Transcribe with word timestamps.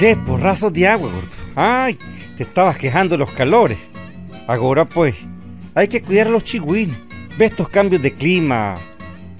Qué 0.00 0.16
porrazos 0.16 0.72
de 0.72 0.88
agua, 0.88 1.12
gordo. 1.12 1.28
Ay, 1.54 1.98
te 2.38 2.44
estabas 2.44 2.78
quejando 2.78 3.18
los 3.18 3.30
calores. 3.32 3.76
Ahora 4.46 4.86
pues, 4.86 5.14
hay 5.74 5.88
que 5.88 6.00
cuidar 6.00 6.28
a 6.28 6.30
los 6.30 6.42
chigüines. 6.42 6.96
Ve 7.36 7.44
estos 7.44 7.68
cambios 7.68 8.00
de 8.00 8.14
clima. 8.14 8.76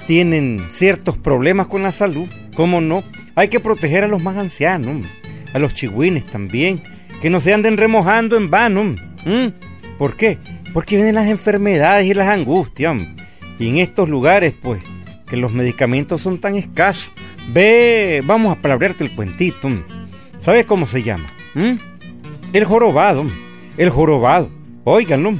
Tienen 0.06 0.60
ciertos 0.68 1.16
problemas 1.16 1.68
con 1.68 1.82
la 1.82 1.92
salud. 1.92 2.28
¿Cómo 2.54 2.82
no? 2.82 3.02
Hay 3.36 3.48
que 3.48 3.58
proteger 3.58 4.04
a 4.04 4.06
los 4.06 4.22
más 4.22 4.36
ancianos. 4.36 5.06
A 5.54 5.58
los 5.58 5.72
chigüines 5.72 6.26
también. 6.26 6.82
Que 7.22 7.30
no 7.30 7.40
se 7.40 7.54
anden 7.54 7.78
remojando 7.78 8.36
en 8.36 8.50
vano. 8.50 8.94
¿Mm? 9.24 9.96
¿Por 9.96 10.14
qué? 10.14 10.36
Porque 10.74 10.96
vienen 10.96 11.14
las 11.14 11.28
enfermedades 11.28 12.04
y 12.04 12.12
las 12.12 12.28
angustias. 12.28 13.00
Y 13.58 13.66
en 13.66 13.78
estos 13.78 14.10
lugares, 14.10 14.52
pues, 14.60 14.82
que 15.26 15.38
los 15.38 15.54
medicamentos 15.54 16.20
son 16.20 16.36
tan 16.36 16.54
escasos. 16.54 17.10
Ve, 17.48 18.20
vamos 18.26 18.52
a 18.52 18.60
palabrearte 18.60 19.04
el 19.04 19.14
cuentito. 19.14 19.70
¿Sabes 20.40 20.64
cómo 20.64 20.86
se 20.86 21.02
llama? 21.02 21.26
¿Mm? 21.54 21.74
El 22.54 22.64
jorobado. 22.64 23.26
El 23.76 23.90
jorobado. 23.90 24.48
Óiganlo. 24.84 25.34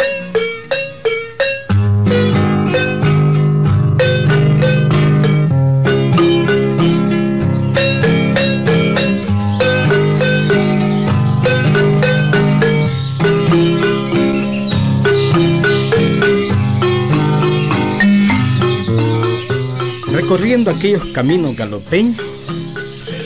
Recorriendo 20.13 20.71
aquellos 20.71 21.07
caminos 21.07 21.57
galopeños, 21.57 22.19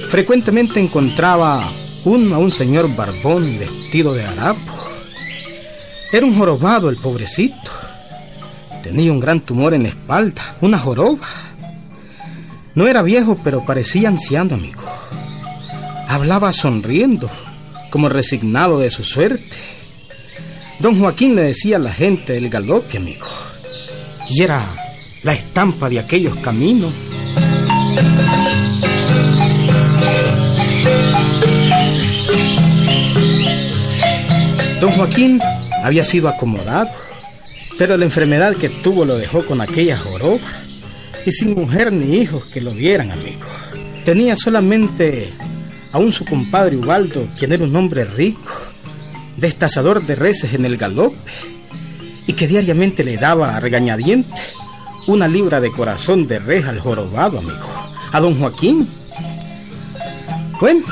frecuentemente 0.08 0.80
encontraba 0.80 1.64
a 1.66 1.70
un 2.06 2.52
señor 2.52 2.94
barbón 2.94 3.58
vestido 3.58 4.12
de 4.14 4.24
harapo. 4.24 4.72
Era 6.12 6.26
un 6.26 6.36
jorobado 6.36 6.90
el 6.90 6.96
pobrecito. 6.96 7.70
Tenía 8.82 9.10
un 9.10 9.20
gran 9.20 9.40
tumor 9.40 9.74
en 9.74 9.84
la 9.84 9.88
espalda, 9.88 10.56
una 10.60 10.78
joroba. 10.78 11.26
No 12.74 12.86
era 12.86 13.02
viejo, 13.02 13.38
pero 13.42 13.64
parecía 13.64 14.08
anciano, 14.08 14.54
amigo. 14.54 14.84
Hablaba 16.06 16.52
sonriendo, 16.52 17.30
como 17.90 18.08
resignado 18.08 18.78
de 18.78 18.90
su 18.90 19.02
suerte. 19.02 19.56
Don 20.80 21.00
Joaquín 21.00 21.34
le 21.34 21.42
decía 21.42 21.76
a 21.76 21.80
la 21.80 21.92
gente 21.92 22.36
el 22.36 22.50
galope, 22.50 22.98
amigo. 22.98 23.26
Y 24.28 24.42
era 24.42 24.66
la 25.22 25.32
estampa 25.32 25.88
de 25.88 25.98
aquellos 25.98 26.36
caminos. 26.36 26.94
Don 34.84 34.92
Joaquín 34.92 35.40
había 35.82 36.04
sido 36.04 36.28
acomodado, 36.28 36.90
pero 37.78 37.96
la 37.96 38.04
enfermedad 38.04 38.54
que 38.54 38.68
tuvo 38.68 39.06
lo 39.06 39.16
dejó 39.16 39.42
con 39.46 39.62
aquella 39.62 39.96
joroba 39.96 40.46
y 41.24 41.32
sin 41.32 41.54
mujer 41.54 41.90
ni 41.90 42.18
hijos 42.18 42.44
que 42.44 42.60
lo 42.60 42.70
vieran, 42.70 43.10
amigo. 43.10 43.46
Tenía 44.04 44.36
solamente 44.36 45.32
aún 45.90 46.12
su 46.12 46.26
compadre 46.26 46.76
Ubaldo, 46.76 47.28
quien 47.34 47.52
era 47.52 47.64
un 47.64 47.74
hombre 47.74 48.04
rico, 48.04 48.52
destazador 49.38 50.04
de 50.04 50.16
reses 50.16 50.52
en 50.52 50.66
el 50.66 50.76
galope, 50.76 51.16
y 52.26 52.34
que 52.34 52.46
diariamente 52.46 53.04
le 53.04 53.16
daba 53.16 53.56
a 53.56 53.60
regañadiente 53.60 54.42
una 55.06 55.26
libra 55.26 55.62
de 55.62 55.72
corazón 55.72 56.26
de 56.28 56.40
res 56.40 56.66
al 56.66 56.78
jorobado, 56.78 57.38
amigo, 57.38 57.70
a 58.12 58.20
don 58.20 58.38
Joaquín. 58.38 58.86
Bueno, 60.60 60.84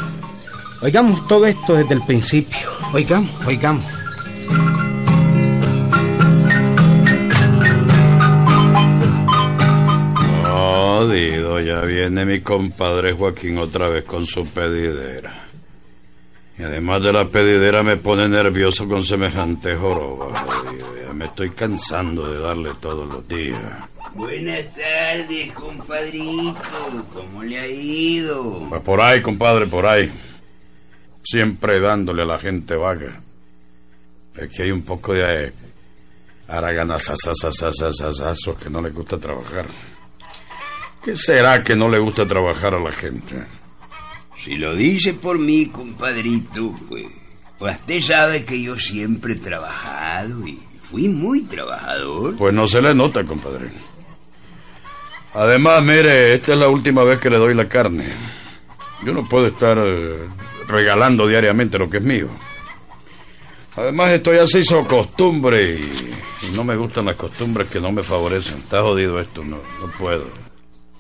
oigamos 0.81 1.29
todo 1.29 1.45
esto 1.45 1.75
desde 1.75 1.93
el 1.93 2.07
principio. 2.07 2.72
Oigamos, 2.95 3.31
oigamos. 3.47 3.85
Jodido, 10.45 11.61
ya 11.61 11.81
viene 11.81 12.27
mi 12.27 12.43
compadre 12.43 13.15
Joaquín 13.15 13.57
otra 13.57 13.89
vez 13.89 14.05
con 14.05 14.27
su 14.27 14.47
pedidera. 14.47 15.47
Y 16.59 16.65
además 16.65 17.03
de 17.03 17.15
la 17.15 17.25
pedidera 17.25 17.83
me 17.83 17.97
pone 17.97 18.29
nervioso 18.29 18.87
con 18.87 19.03
semejante 19.03 19.75
joroba. 19.75 20.39
Jodido. 20.41 20.87
Ya 21.07 21.15
me 21.15 21.25
estoy 21.25 21.49
cansando 21.51 22.31
de 22.31 22.41
darle 22.41 22.73
todos 22.79 23.09
los 23.09 23.27
días. 23.27 23.59
Buenas 24.15 24.65
tardes, 24.75 25.51
compadrito. 25.53 26.57
¿Cómo 27.15 27.43
le 27.43 27.59
ha 27.59 27.67
ido? 27.67 28.67
Pues 28.69 28.83
por 28.83 29.01
ahí, 29.01 29.23
compadre, 29.23 29.67
por 29.67 29.87
ahí. 29.87 30.13
Siempre 31.23 31.81
dándole 31.81 32.23
a 32.23 32.27
la 32.27 32.39
gente 32.39 32.77
vaga. 32.77 33.21
Que 34.35 34.63
hay 34.63 34.71
un 34.71 34.83
poco 34.83 35.13
de 35.13 35.53
araganazazazazazazazos 36.49 38.59
que 38.59 38.71
no 38.71 38.83
le 38.83 38.91
gusta 38.91 39.19
trabajar. 39.19 39.67
¿Qué 41.03 41.17
será 41.17 41.65
que 41.65 41.75
no 41.75 41.89
le 41.89 41.99
gusta 41.99 42.27
trabajar 42.27 42.75
a 42.75 42.81
la 42.81 42.93
gente? 42.93 43.45
Si 44.43 44.57
lo 44.57 44.75
dice 44.75 45.15
por 45.15 45.39
mí, 45.39 45.67
compadrito, 45.67 46.75
pues, 46.89 47.05
pues 47.59 47.77
usted 47.77 48.01
sabe 48.01 48.45
que 48.45 48.61
yo 48.61 48.77
siempre 48.79 49.35
he 49.35 49.37
trabajado 49.37 50.47
y 50.47 50.59
fui 50.91 51.09
muy 51.09 51.43
trabajador. 51.43 52.37
Pues 52.37 52.53
no 52.53 52.69
se 52.69 52.83
le 52.83 52.95
nota, 52.95 53.25
compadre. 53.25 53.71
Además, 55.35 55.83
mire, 55.83 56.35
esta 56.35 56.53
es 56.53 56.59
la 56.59 56.69
última 56.69 57.05
vez 57.05 57.19
que 57.19 57.31
le 57.31 57.39
doy 57.39 57.55
la 57.55 57.69
carne. 57.69 58.15
Yo 59.05 59.13
no 59.13 59.25
puedo 59.25 59.47
estar 59.47 59.79
eh, 59.79 60.29
regalando 60.73 61.27
diariamente 61.29 61.79
lo 61.79 61.89
que 61.89 61.99
es 61.99 62.03
mío. 62.03 62.29
Además, 63.77 64.11
esto 64.11 64.35
ya 64.35 64.47
se 64.47 64.61
hizo 64.61 64.85
costumbre 64.87 65.79
y, 65.79 66.47
y 66.49 66.51
no 66.57 66.65
me 66.65 66.77
gustan 66.77 67.07
las 67.07 67.17
costumbres 67.17 67.69
que 67.69 67.81
no 67.81 67.93
me 67.93 68.03
favorecen. 68.03 68.59
Está 68.59 68.83
jodido 68.83 69.21
esto, 69.21 69.45
no, 69.45 69.59
no 69.81 69.87
puedo. 69.99 70.25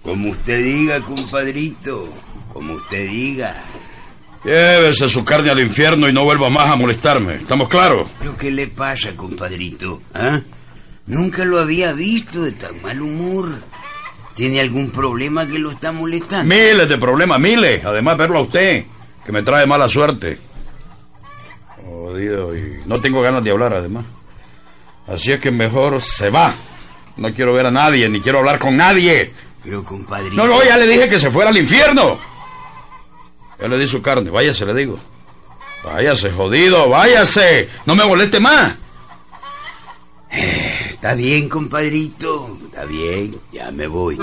Como 0.03 0.31
usted 0.31 0.63
diga, 0.63 1.01
compadrito. 1.01 2.09
Como 2.53 2.75
usted 2.75 3.09
diga. 3.09 3.63
Llévese 4.45 5.09
su 5.09 5.25
carne 5.25 5.51
al 5.51 5.61
infierno 5.61 6.09
y 6.09 6.13
no 6.13 6.25
vuelva 6.25 6.51
más 6.51 6.67
a 6.67 6.77
molestarme. 6.77 7.37
¿Estamos 7.37 7.69
claros? 7.69 8.09
¿Pero 8.19 8.37
qué 8.37 8.51
le 8.51 8.67
pasa, 8.67 9.13
compadrito? 9.15 10.03
¿Ah? 10.15 10.41
Nunca 11.07 11.45
lo 11.45 11.61
había 11.61 11.93
visto 11.93 12.43
de 12.43 12.53
tan 12.53 12.81
mal 12.83 13.01
humor. 13.01 13.61
¿Tiene 14.35 14.61
algún 14.61 14.91
problema 14.91 15.47
que 15.47 15.59
lo 15.59 15.71
está 15.71 15.93
molestando? 15.93 16.53
Miles 16.53 16.89
de 16.89 16.99
problemas, 16.99 17.39
miles. 17.39 17.85
Además, 17.85 18.17
verlo 18.17 18.39
a 18.39 18.43
usted, 18.43 18.85
que 19.25 19.33
me 19.33 19.43
trae 19.43 19.67
mala 19.67 19.89
suerte. 19.89 20.39
Jodido, 21.85 22.57
y 22.57 22.83
no 22.87 23.01
tengo 23.01 23.23
ganas 23.23 23.43
de 23.45 23.51
hablar, 23.51 23.75
además. 23.75 24.05
Así 25.07 25.33
es 25.33 25.41
que 25.41 25.51
mejor 25.51 26.01
se 26.01 26.31
va. 26.31 26.55
No 27.17 27.33
quiero 27.33 27.53
ver 27.53 27.67
a 27.67 27.71
nadie, 27.71 28.09
ni 28.09 28.21
quiero 28.21 28.39
hablar 28.39 28.59
con 28.59 28.77
nadie. 28.77 29.33
Pero, 29.63 29.85
compadrito... 29.85 30.35
No, 30.35 30.47
no, 30.47 30.63
ya 30.65 30.77
le 30.77 30.87
dije 30.87 31.09
que 31.09 31.19
se 31.19 31.31
fuera 31.31 31.51
al 31.51 31.57
infierno. 31.57 32.19
Ya 33.61 33.69
le 33.69 33.79
di 33.79 33.87
su 33.87 34.03
carne, 34.03 34.31
váyase, 34.31 34.65
le 34.67 34.75
digo. 34.75 34.99
Váyase, 35.85 36.31
jodido, 36.33 36.89
váyase. 36.89 37.69
No 37.87 37.95
me 37.95 38.05
moleste 38.05 38.41
más. 38.41 38.75
Está 40.31 41.15
bien, 41.15 41.49
compadrito. 41.49 42.59
Está 42.67 42.85
bien, 42.85 43.37
ya 43.53 43.71
me 43.71 43.87
voy. 43.87 44.19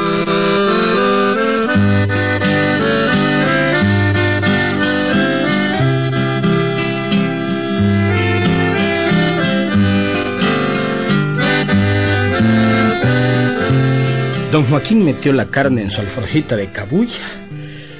Don 14.51 14.63
Joaquín 14.63 15.06
metió 15.06 15.31
la 15.31 15.46
carne 15.46 15.84
en 15.84 15.92
su 15.92 16.01
alforjita 16.01 16.56
de 16.56 16.72
cabulla 16.72 17.22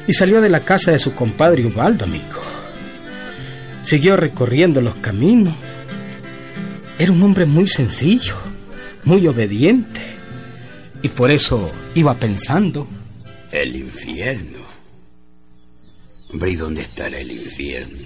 y 0.08 0.14
salió 0.14 0.42
de 0.42 0.50
la 0.50 0.62
casa 0.62 0.90
de 0.92 0.98
su 0.98 1.14
compadre 1.14 1.64
Ubaldo, 1.64 2.06
amigo. 2.06 2.42
Siguió 3.84 4.18
recorriendo 4.18 4.82
los 4.82 4.96
caminos. 4.96 5.54
Era 6.98 7.12
un 7.12 7.22
hombre 7.22 7.46
muy 7.46 7.68
sencillo, 7.68 8.36
muy 9.04 9.28
obediente, 9.28 10.02
y 11.04 11.10
por 11.10 11.30
eso 11.30 11.72
iba 11.94 12.16
pensando. 12.16 12.88
El 13.52 13.76
infierno. 13.76 14.66
¿y 16.34 16.56
dónde 16.56 16.82
estará 16.82 17.20
el 17.20 17.32
infierno? 17.32 18.00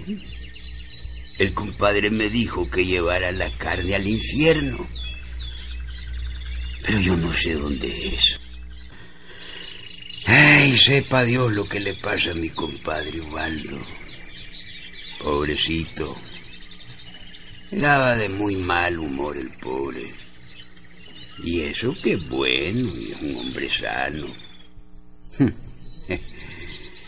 El 1.38 1.54
compadre 1.54 2.10
me 2.10 2.28
dijo 2.28 2.70
que 2.70 2.84
llevara 2.84 3.32
la 3.32 3.50
carne 3.56 3.94
al 3.94 4.06
infierno. 4.06 4.86
Pero 6.84 7.00
yo 7.00 7.16
no 7.16 7.32
sé 7.32 7.54
dónde 7.54 8.08
es. 8.08 8.38
Ay, 10.26 10.76
sepa 10.76 11.24
Dios 11.24 11.52
lo 11.52 11.68
que 11.68 11.80
le 11.80 11.94
pasa 11.94 12.30
a 12.30 12.34
mi 12.34 12.48
compadre 12.50 13.20
Ubaldo. 13.20 13.78
Pobrecito. 15.18 16.16
Daba 17.70 18.14
de 18.16 18.28
muy 18.30 18.56
mal 18.56 18.98
humor 18.98 19.36
el 19.36 19.50
pobre. 19.50 20.14
Y 21.42 21.60
eso 21.60 21.94
que 22.02 22.16
bueno 22.16 22.90
y 22.94 23.10
es 23.10 23.22
un 23.22 23.36
hombre 23.36 23.68
sano. 23.68 24.26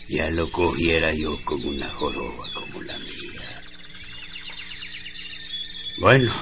ya 0.09 0.29
lo 0.31 0.51
cogiera 0.51 1.13
yo 1.13 1.39
con 1.45 1.63
una 1.65 1.87
joroba 1.89 2.45
como 2.53 2.81
la 2.81 2.97
mía. 2.99 3.63
Bueno, 5.99 6.33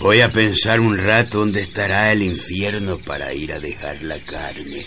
voy 0.00 0.20
a 0.20 0.32
pensar 0.32 0.80
un 0.80 0.96
rato 0.96 1.38
dónde 1.38 1.62
estará 1.62 2.12
el 2.12 2.22
infierno 2.22 2.98
para 2.98 3.32
ir 3.32 3.52
a 3.52 3.60
dejar 3.60 4.00
la 4.02 4.18
carne. 4.20 4.86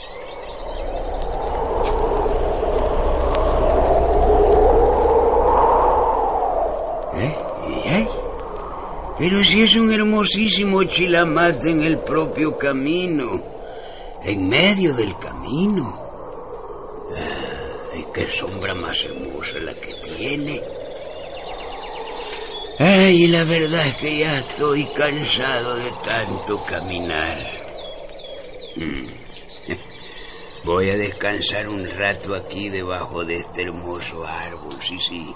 ¿Eh? 7.15 8.07
Pero 9.17 9.43
si 9.43 9.61
es 9.61 9.75
un 9.75 9.91
hermosísimo 9.93 10.83
chilamate 10.85 11.71
en 11.71 11.83
el 11.83 11.99
propio 11.99 12.57
camino, 12.57 13.43
en 14.23 14.49
medio 14.49 14.93
del 14.93 15.17
camino. 15.17 15.99
Ay, 17.93 18.05
qué 18.13 18.27
sombra 18.27 18.73
más 18.73 19.03
hermosa 19.03 19.59
la 19.59 19.73
que 19.73 19.93
tiene. 20.17 20.80
Ay, 22.83 23.27
la 23.27 23.43
verdad 23.43 23.85
es 23.85 23.95
que 23.97 24.17
ya 24.17 24.39
estoy 24.39 24.85
cansado 24.85 25.75
de 25.75 25.91
tanto 26.03 26.63
caminar. 26.63 27.37
Mm. 28.75 29.05
Voy 30.63 30.89
a 30.89 30.97
descansar 30.97 31.69
un 31.69 31.87
rato 31.87 32.33
aquí 32.33 32.69
debajo 32.69 33.23
de 33.23 33.37
este 33.37 33.61
hermoso 33.61 34.25
árbol, 34.25 34.73
sí, 34.81 34.97
sí. 34.97 35.31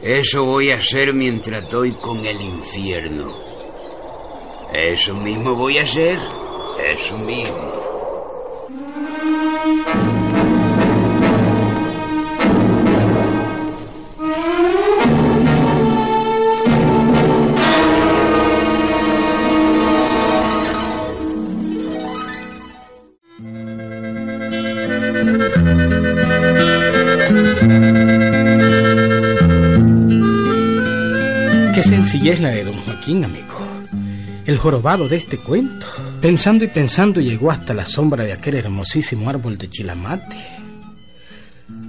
Eso 0.00 0.44
voy 0.44 0.70
a 0.70 0.76
hacer 0.76 1.12
mientras 1.12 1.64
estoy 1.64 1.90
con 1.94 2.24
el 2.24 2.40
infierno. 2.40 3.32
Eso 4.72 5.14
mismo 5.14 5.56
voy 5.56 5.78
a 5.78 5.82
hacer. 5.82 6.20
Eso 6.84 7.18
mismo. 7.18 7.81
Qué 32.12 32.18
sencillez 32.18 32.40
la 32.40 32.50
de 32.50 32.64
don 32.64 32.76
Joaquín, 32.76 33.24
amigo. 33.24 33.58
El 34.44 34.58
jorobado 34.58 35.08
de 35.08 35.16
este 35.16 35.38
cuento. 35.38 35.86
Pensando 36.20 36.62
y 36.62 36.68
pensando 36.68 37.22
llegó 37.22 37.50
hasta 37.50 37.72
la 37.72 37.86
sombra 37.86 38.22
de 38.22 38.34
aquel 38.34 38.56
hermosísimo 38.56 39.30
árbol 39.30 39.56
de 39.56 39.70
chilamate. 39.70 40.36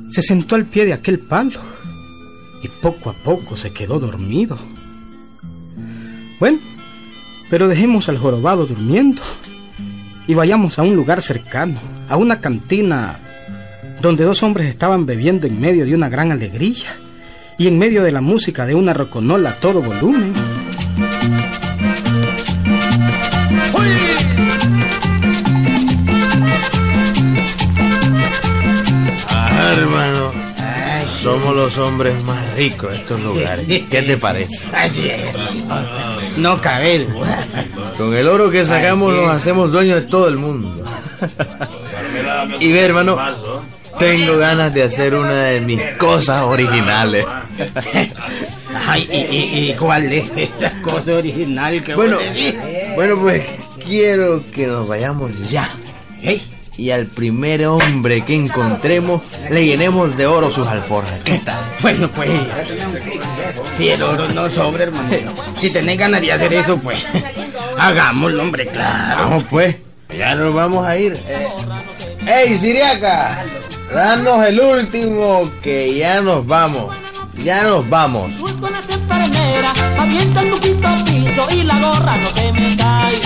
Se 0.10 0.22
sentó 0.22 0.56
al 0.56 0.64
pie 0.64 0.86
de 0.86 0.94
aquel 0.94 1.20
palo 1.20 1.60
y 2.64 2.70
poco 2.70 3.10
a 3.10 3.14
poco 3.14 3.58
se 3.58 3.74
quedó 3.74 4.00
dormido. 4.00 4.58
Bueno, 6.40 6.60
pero 7.50 7.68
dejemos 7.68 8.08
al 8.08 8.18
jorobado 8.18 8.66
durmiendo 8.66 9.22
y 10.26 10.36
vayamos 10.36 10.80
a 10.80 10.84
un 10.84 10.96
lugar 10.96 11.22
cercano, 11.22 11.78
a 12.08 12.16
una 12.16 12.40
cantina 12.40 13.20
donde 14.02 14.24
dos 14.24 14.42
hombres 14.42 14.70
estaban 14.70 15.06
bebiendo 15.06 15.48
en 15.48 15.60
medio 15.60 15.84
de 15.84 15.94
una 15.94 16.08
gran 16.08 16.32
alegría 16.32 17.03
y 17.58 17.68
en 17.68 17.78
medio 17.78 18.04
de 18.04 18.12
la 18.12 18.22
música 18.22 18.66
de 18.66 18.76
una 18.76 18.94
roconola 18.94 19.52
a 19.52 19.56
todo 19.56 19.82
volumen. 19.82 20.34
Ah, 29.30 29.74
hermano, 29.78 30.32
somos 31.22 31.56
los 31.56 31.78
hombres 31.78 32.24
más 32.26 32.54
ricos 32.56 32.92
de 32.92 32.98
estos 32.98 33.22
lugares. 33.22 33.66
¿Qué 33.68 34.02
te 34.02 34.18
parece? 34.18 34.68
Así 34.74 35.10
es. 35.10 35.34
No 36.38 36.60
cabe 36.60 37.06
duda. 37.06 37.48
Con 37.98 38.14
el 38.16 38.28
oro 38.28 38.50
que 38.50 38.66
sacamos 38.66 39.14
nos 39.14 39.32
hacemos 39.32 39.72
dueños 39.72 40.02
de 40.02 40.08
todo 40.08 40.28
el 40.28 40.38
mundo. 40.38 40.84
Y 42.60 42.72
ve, 42.72 42.82
hermano, 42.82 43.18
tengo 44.04 44.38
ganas 44.38 44.74
de 44.74 44.84
hacer 44.84 45.16
una 45.16 45.44
de 45.44 45.62
mis 45.62 45.82
cosas 45.98 46.44
originales. 46.44 47.26
Ay, 48.86 49.08
¿y, 49.10 49.36
y, 49.36 49.72
y 49.72 49.74
cuál 49.76 50.12
es 50.12 50.30
esta 50.36 50.82
cosa 50.82 51.14
original 51.14 51.82
que 51.82 51.96
Bueno, 51.96 52.18
bueno, 52.96 53.18
pues 53.22 53.44
quiero 53.86 54.44
que 54.52 54.68
nos 54.68 54.88
vayamos 54.88 55.50
ya. 55.50 55.74
Y 56.76 56.92
al 56.92 57.06
primer 57.06 57.66
hombre 57.66 58.26
que 58.26 58.36
encontremos 58.36 59.22
le 59.50 59.66
llenemos 59.66 60.18
de 60.18 60.26
oro 60.26 60.52
sus 60.52 60.68
alforjas. 60.68 61.20
¿Qué 61.24 61.38
tal? 61.38 61.62
Bueno, 61.82 62.10
pues, 62.10 62.30
si 63.78 63.90
el 63.90 64.02
oro 64.02 64.28
no 64.30 64.50
sobra, 64.50 64.84
hermano, 64.84 65.10
si 65.60 65.70
tenés 65.70 65.98
ganas 65.98 66.20
de 66.20 66.32
hacer 66.32 66.52
eso, 66.54 66.78
pues, 66.80 67.00
hagámoslo, 67.78 68.42
hombre, 68.42 68.68
claro. 68.68 69.30
Vamos 69.30 69.44
pues, 69.50 69.76
ya 70.18 70.36
nos 70.36 70.54
vamos 70.54 70.86
a 70.86 70.98
ir. 70.98 71.14
Eh, 71.28 71.48
¡Ey, 72.26 72.58
Siriaca! 72.58 73.46
Danos 73.92 74.46
el 74.48 74.60
último 74.60 75.50
que 75.62 75.96
ya 75.96 76.22
nos 76.22 76.46
vamos. 76.46 76.96
Ya 77.44 77.64
nos 77.64 77.90
vamos. 77.90 78.32
Con 78.60 78.72
las 78.72 78.88
enfermeras, 78.90 79.74
avienta 79.98 80.42
el 80.42 80.50
poquito 80.50 80.88
al 80.88 81.04
piso 81.04 81.48
y 81.52 81.64
la 81.64 81.80
gorra 81.80 82.18
no 82.18 82.30
se 82.30 82.54
me 82.54 82.78
cae. 82.78 83.20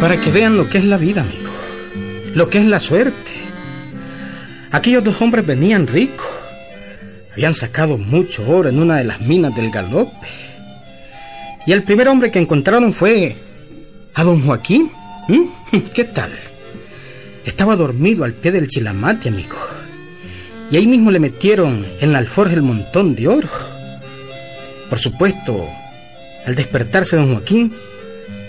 Para 0.00 0.20
que 0.20 0.30
vean 0.30 0.56
lo 0.56 0.68
que 0.68 0.78
es 0.78 0.84
la 0.84 0.96
vida, 0.96 1.22
amigo. 1.22 1.50
Lo 2.34 2.48
que 2.48 2.58
es 2.58 2.64
la 2.66 2.78
suerte. 2.78 3.32
Aquellos 4.70 5.02
dos 5.02 5.20
hombres 5.22 5.46
venían 5.46 5.86
ricos. 5.86 6.26
Habían 7.32 7.54
sacado 7.54 7.98
mucho 7.98 8.48
oro 8.48 8.68
en 8.68 8.80
una 8.80 8.96
de 8.96 9.04
las 9.04 9.20
minas 9.20 9.54
del 9.56 9.70
galope. 9.70 10.28
Y 11.68 11.72
el 11.72 11.82
primer 11.82 12.08
hombre 12.08 12.30
que 12.30 12.38
encontraron 12.38 12.94
fue 12.94 13.36
a 14.14 14.24
don 14.24 14.42
Joaquín. 14.42 14.90
¿Mm? 15.28 15.76
¿Qué 15.94 16.04
tal? 16.04 16.32
Estaba 17.44 17.76
dormido 17.76 18.24
al 18.24 18.32
pie 18.32 18.52
del 18.52 18.68
chilamate, 18.68 19.28
amigo. 19.28 19.58
Y 20.70 20.78
ahí 20.78 20.86
mismo 20.86 21.10
le 21.10 21.20
metieron 21.20 21.84
en 22.00 22.14
la 22.14 22.20
alforja 22.20 22.54
el 22.54 22.62
montón 22.62 23.14
de 23.14 23.28
oro. 23.28 23.50
Por 24.88 24.98
supuesto, 24.98 25.68
al 26.46 26.54
despertarse 26.54 27.16
don 27.16 27.34
Joaquín, 27.34 27.74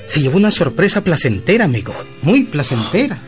se 0.07 0.21
llevó 0.21 0.37
una 0.37 0.49
sorpresa 0.49 1.01
placentera, 1.01 1.65
amigo. 1.65 1.93
Muy 2.21 2.43
placentera. 2.43 3.19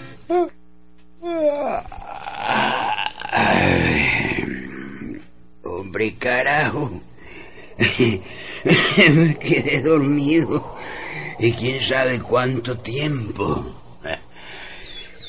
Hombre, 5.63 6.15
carajo. 6.17 7.01
Me 9.13 9.35
quedé 9.37 9.81
dormido. 9.81 10.77
Y 11.39 11.51
quién 11.53 11.81
sabe 11.81 12.19
cuánto 12.19 12.77
tiempo. 12.77 13.65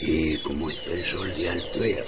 Y 0.00 0.36
como 0.38 0.68
está 0.68 0.90
el 0.92 1.04
sol 1.04 1.34
de 1.36 1.48
alto 1.48 1.84
ya. 1.86 2.02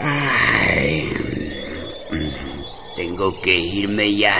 Ay, 0.00 1.08
tengo 2.96 3.40
que 3.40 3.56
irme 3.58 4.14
ya. 4.16 4.36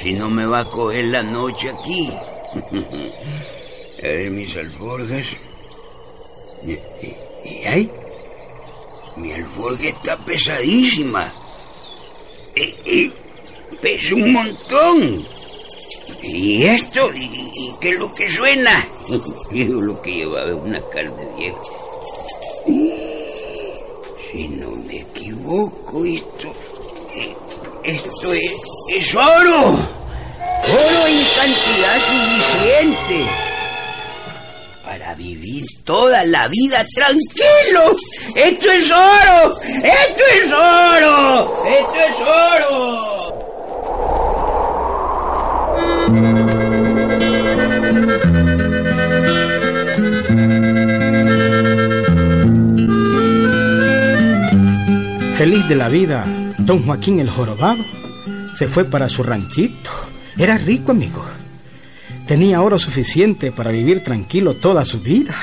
Si 0.00 0.12
no 0.14 0.28
me 0.28 0.44
va 0.46 0.60
a 0.60 0.70
coger 0.70 1.06
la 1.06 1.22
noche 1.22 1.70
aquí. 1.70 2.12
A 3.98 4.02
ver 4.08 4.30
mis 4.30 4.54
alforjas. 4.56 5.26
Y, 6.64 6.72
y- 6.72 7.64
ay, 7.66 7.90
mi 9.16 9.32
alforja 9.32 9.88
está 9.88 10.16
pesadísima. 10.18 11.32
Y, 12.54 12.74
y 12.84 13.12
pesa 13.80 14.14
un 14.14 14.32
montón. 14.32 15.26
¿Y 16.22 16.64
esto? 16.64 17.10
¿Y, 17.14 17.74
qué 17.80 17.90
es 17.90 17.98
lo 17.98 18.12
que 18.12 18.30
suena? 18.30 18.86
Lo 19.50 20.02
que 20.02 20.12
llevaba 20.12 20.54
una 20.54 20.80
carne 20.88 21.26
vieja. 21.36 21.60
Si 24.32 24.48
no 24.48 24.70
me 24.70 25.00
equivoco, 25.00 26.04
esto. 26.04 26.52
Esto 27.84 28.32
es, 28.32 28.52
es 28.94 29.14
oro. 29.14 29.78
Oro 30.68 31.06
en 31.06 31.22
cantidad 31.36 31.98
suficiente 32.00 33.45
vivir 35.16 35.64
toda 35.84 36.24
la 36.26 36.48
vida 36.48 36.84
tranquilo. 36.94 37.96
Esto 38.34 38.70
es 38.70 38.90
oro. 38.90 39.58
Esto 39.62 40.22
es 40.34 40.52
oro. 40.52 41.52
Esto 41.66 41.94
es 41.94 42.16
oro. 42.20 43.16
Feliz 55.36 55.68
de 55.68 55.74
la 55.74 55.90
vida, 55.90 56.24
don 56.56 56.82
Joaquín 56.82 57.20
el 57.20 57.28
Jorobado 57.28 57.84
se 58.54 58.68
fue 58.68 58.86
para 58.86 59.08
su 59.10 59.22
ranchito. 59.22 59.90
Era 60.38 60.56
rico, 60.56 60.92
amigo. 60.92 61.22
Tenía 62.26 62.60
oro 62.60 62.78
suficiente 62.78 63.52
para 63.52 63.70
vivir 63.70 64.02
tranquilo 64.02 64.54
toda 64.54 64.84
su 64.84 65.00
vida. 65.00 65.34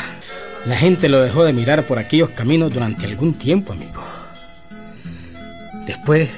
La 0.66 0.75
gente 0.75 1.08
lo 1.08 1.22
dejó 1.22 1.46
de 1.46 1.54
mirar 1.54 1.88
por 1.88 1.98
aquellos 1.98 2.32
caminos 2.32 2.74
durante 2.74 3.06
algún 3.06 3.34
tiempo, 3.34 3.72
amigo. 3.72 4.04
Después 5.86 6.30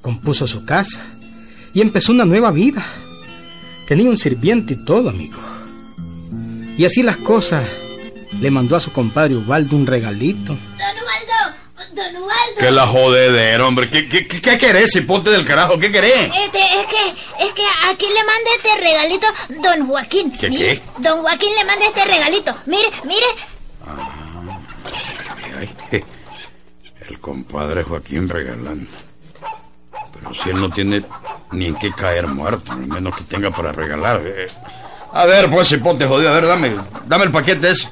compuso 0.00 0.46
su 0.46 0.64
casa 0.64 1.02
y 1.74 1.82
empezó 1.82 2.12
una 2.12 2.24
nueva 2.24 2.50
vida. 2.50 2.82
Tenía 3.86 4.08
un 4.08 4.16
sirviente 4.16 4.74
y 4.74 4.84
todo, 4.84 5.10
amigo. 5.10 5.38
Y 6.78 6.86
así 6.86 7.02
las 7.02 7.18
cosas, 7.18 7.68
le 8.40 8.50
mandó 8.50 8.76
a 8.76 8.80
su 8.80 8.92
compadre 8.92 9.36
Ubaldo 9.36 9.76
un 9.76 9.86
regalito. 9.86 10.56
Don 11.94 12.16
Ubaldo. 12.16 12.56
Que 12.58 12.70
la 12.70 12.86
jodedera, 12.86 13.66
hombre. 13.66 13.88
¿Qué, 13.90 14.08
qué, 14.08 14.26
qué, 14.26 14.58
querés, 14.58 14.98
ponte 15.06 15.30
del 15.30 15.44
carajo? 15.44 15.78
¿Qué 15.78 15.90
querés? 15.92 16.30
Este, 16.34 16.58
es 16.58 16.86
que, 16.86 17.44
es 17.44 17.52
que 17.52 17.62
aquí 17.90 18.06
le 18.06 18.24
manda 18.24 18.50
este 18.56 18.80
regalito 18.80 19.26
don 19.62 19.88
Joaquín. 19.88 20.32
¿Qué, 20.32 20.48
Mire, 20.48 20.80
qué? 20.80 20.82
Don 20.98 21.20
Joaquín 21.22 21.50
le 21.56 21.64
manda 21.64 21.84
este 21.86 22.04
regalito. 22.04 22.56
Mire, 22.66 22.88
mire. 23.04 23.26
Ay, 25.58 26.04
el 27.08 27.18
compadre 27.20 27.82
Joaquín 27.82 28.28
regalando. 28.28 28.90
Pero 30.14 30.34
si 30.34 30.50
él 30.50 30.60
no 30.60 30.70
tiene 30.70 31.04
ni 31.52 31.66
en 31.66 31.76
qué 31.76 31.92
caer 31.92 32.26
muerto, 32.26 32.72
menos 32.74 33.14
que 33.16 33.24
tenga 33.24 33.50
para 33.50 33.72
regalar. 33.72 34.22
eh. 34.24 34.46
A 35.12 35.26
ver, 35.26 35.50
pues, 35.50 35.68
cipote 35.68 36.06
jodido, 36.06 36.30
a 36.30 36.34
ver, 36.34 36.46
dame, 36.46 36.74
dame 37.06 37.24
el 37.24 37.30
paquete 37.32 37.70
ese. 37.70 37.88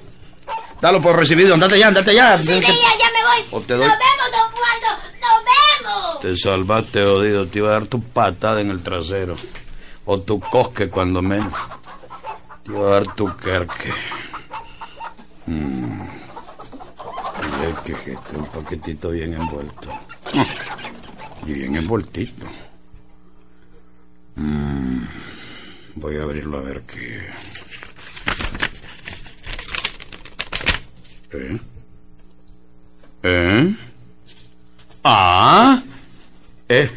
Dalo 0.81 1.01
por 1.01 1.17
recibido, 1.17 1.55
andate 1.55 1.79
ya, 1.79 1.89
andate 1.89 2.15
ya. 2.15 2.39
Sí, 2.39 2.45
sí, 2.47 2.61
ya, 2.61 2.63
ya 2.63 3.11
me 3.13 3.59
voy. 3.59 3.65
Te 3.67 3.75
Nos 3.75 3.81
doy- 3.81 3.89
vemos, 3.91 4.31
don 4.33 4.53
Ubaldo. 4.59 5.03
Nos 5.21 5.45
vemos. 5.45 6.21
Te 6.21 6.37
salvaste, 6.37 7.05
jodido. 7.05 7.47
Te 7.49 7.59
iba 7.59 7.69
a 7.69 7.73
dar 7.73 7.87
tu 7.87 8.03
patada 8.03 8.61
en 8.61 8.71
el 8.71 8.83
trasero. 8.83 9.37
O 10.07 10.21
tu 10.21 10.41
cosque, 10.41 10.89
cuando 10.89 11.21
menos. 11.23 11.53
Te 12.65 12.73
iba 12.73 12.89
a 12.89 12.91
dar 13.01 13.15
tu 13.15 13.37
querque. 13.37 13.93
Mm. 15.47 16.01
Y 17.63 17.65
es 17.93 18.01
que 18.01 18.13
es 18.13 18.19
un 18.35 18.47
paquetito 18.47 19.11
bien 19.11 19.35
envuelto. 19.35 19.89
Y 21.47 21.53
bien 21.53 21.77
envueltito. 21.77 22.47
Mm. 24.37 25.05
Voy 25.97 26.17
a 26.17 26.23
abrirlo 26.23 26.59
a 26.59 26.63
ver 26.63 26.83
qué. 26.83 27.29
¿Eh? 31.33 31.59
¿Eh? 33.23 33.77
Ah, 35.05 35.83
eh, 36.69 36.91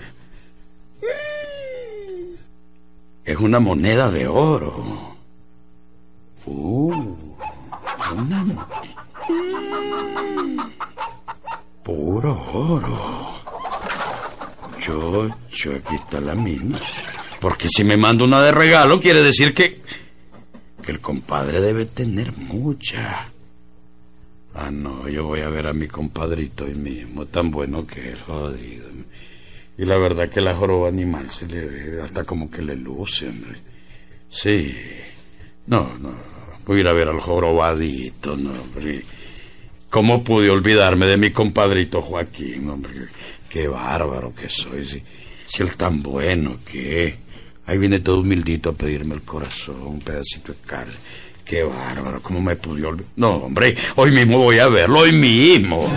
es 3.23 3.37
una 3.37 3.59
moneda 3.59 4.11
de 4.11 4.27
oro. 4.27 5.15
Uh, 6.45 7.15
una 8.15 8.43
mo- 8.43 8.67
puro 11.83 12.33
oro. 12.53 13.33
Yo, 14.81 15.29
yo 15.51 15.75
aquí 15.75 15.95
está 15.95 16.19
la 16.19 16.35
misma. 16.35 16.79
Porque 17.39 17.67
si 17.69 17.83
me 17.83 17.95
manda 17.97 18.25
una 18.25 18.41
de 18.41 18.51
regalo 18.51 18.99
quiere 18.99 19.21
decir 19.21 19.53
que 19.53 19.81
que 20.83 20.91
el 20.91 20.99
compadre 20.99 21.61
debe 21.61 21.85
tener 21.85 22.33
mucha. 22.37 23.29
Ah, 24.55 24.69
no, 24.69 25.09
yo 25.09 25.25
voy 25.25 25.41
a 25.41 25.49
ver 25.49 25.67
a 25.67 25.73
mi 25.73 25.87
compadrito 25.87 26.65
hoy 26.65 26.75
mismo, 26.75 27.25
tan 27.25 27.49
bueno 27.49 27.87
que 27.87 28.11
es, 28.11 28.21
jodido. 28.21 28.85
Y 29.77 29.85
la 29.85 29.97
verdad 29.97 30.29
que 30.29 30.41
la 30.41 30.55
joroba 30.55 30.89
animal 30.89 31.29
se 31.29 31.47
le 31.47 31.65
ve 31.65 32.01
hasta 32.01 32.23
como 32.23 32.51
que 32.51 32.61
le 32.61 32.75
luce, 32.75 33.27
hombre. 33.27 33.59
Sí. 34.29 34.75
No, 35.65 35.97
no, 35.97 36.13
voy 36.65 36.77
a 36.77 36.81
ir 36.81 36.87
a 36.87 36.93
ver 36.93 37.07
al 37.07 37.19
jorobadito, 37.19 38.37
no, 38.37 38.51
hombre. 38.51 39.03
¿Cómo 39.89 40.23
pude 40.23 40.49
olvidarme 40.49 41.07
de 41.07 41.17
mi 41.17 41.31
compadrito 41.31 42.01
Joaquín, 42.01 42.69
hombre? 42.69 42.93
Qué 43.49 43.67
bárbaro 43.67 44.33
que 44.35 44.49
soy, 44.49 44.85
si, 44.85 45.03
si 45.47 45.63
él 45.63 45.75
tan 45.75 46.03
bueno 46.03 46.59
que 46.63 47.07
es. 47.07 47.15
Ahí 47.65 47.77
viene 47.77 47.99
todo 48.01 48.19
humildito 48.19 48.69
a 48.71 48.73
pedirme 48.73 49.15
el 49.15 49.21
corazón, 49.21 49.81
un 49.81 50.01
pedacito 50.01 50.51
de 50.51 50.59
carne. 50.59 50.93
Qué 51.45 51.63
bárbaro, 51.63 52.21
¿cómo 52.21 52.41
me 52.41 52.53
olvidar? 52.53 52.95
No, 53.15 53.31
hombre, 53.35 53.75
hoy 53.95 54.11
mismo 54.11 54.37
voy 54.37 54.59
a 54.59 54.67
verlo, 54.67 54.99
hoy 54.99 55.11
mismo. 55.11 55.87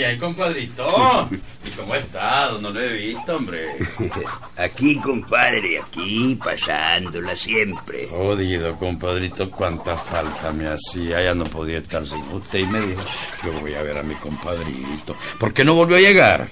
¿Y 0.00 0.02
ahí, 0.02 0.16
compadrito? 0.16 1.28
¿Y 1.80 1.82
cómo 1.82 1.94
estado? 1.94 2.60
No 2.60 2.70
lo 2.70 2.80
he 2.80 2.92
visto, 2.92 3.36
hombre. 3.36 3.76
Aquí, 4.56 4.96
compadre, 4.96 5.78
aquí, 5.78 6.38
pasándola 6.42 7.34
siempre. 7.34 8.06
Jodido, 8.08 8.76
compadrito, 8.76 9.50
cuánta 9.50 9.96
falta 9.96 10.52
me 10.52 10.68
hacía. 10.68 11.22
Ya 11.22 11.34
no 11.34 11.44
podía 11.44 11.78
estar 11.78 12.06
sin 12.06 12.22
usted. 12.32 12.60
Y 12.60 12.66
me 12.66 12.80
dijo, 12.80 13.02
yo 13.44 13.52
voy 13.60 13.74
a 13.74 13.82
ver 13.82 13.98
a 13.98 14.02
mi 14.02 14.14
compadrito. 14.16 15.16
¿Por 15.38 15.52
qué 15.52 15.64
no 15.64 15.74
volvió 15.74 15.96
a 15.96 16.00
llegar? 16.00 16.48